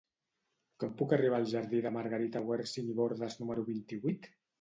Com 0.83 0.95
puc 1.01 1.11
arribar 1.17 1.37
al 1.41 1.45
jardí 1.51 1.81
de 1.85 1.91
Margarita 1.97 2.41
Wirsing 2.47 2.89
i 2.95 2.97
Bordas 3.01 3.37
número 3.43 3.67
vint-i-vuit? 3.69 4.27